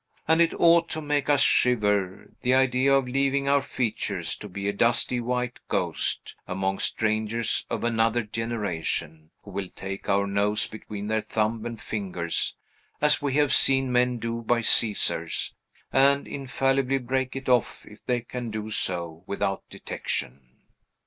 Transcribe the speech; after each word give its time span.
And 0.27 0.41
it 0.41 0.55
ought 0.59 0.89
to 0.89 0.99
make 1.01 1.29
us 1.29 1.41
shiver, 1.43 2.31
the 2.41 2.55
idea 2.55 2.91
of 2.95 3.07
leaving 3.07 3.47
our 3.47 3.61
features 3.61 4.35
to 4.37 4.49
be 4.49 4.67
a 4.67 4.73
dusty 4.73 5.19
white 5.21 5.59
ghost 5.69 6.35
among 6.47 6.79
strangers 6.79 7.67
of 7.69 7.83
another 7.83 8.23
generation, 8.23 9.29
who 9.43 9.51
will 9.51 9.69
take 9.75 10.09
our 10.09 10.25
nose 10.25 10.65
between 10.65 11.05
their 11.05 11.21
thumb 11.21 11.67
and 11.67 11.79
fingers 11.79 12.57
(as 12.99 13.21
we 13.21 13.33
have 13.35 13.53
seen 13.53 13.91
men 13.91 14.17
do 14.17 14.41
by 14.41 14.61
Caesar's), 14.61 15.53
and 15.93 16.27
infallibly 16.27 16.97
break 16.97 17.35
it 17.35 17.47
off 17.47 17.85
if 17.85 18.03
they 18.03 18.21
can 18.21 18.49
do 18.49 18.71
so 18.71 19.23
without 19.27 19.69
detection! 19.69 20.63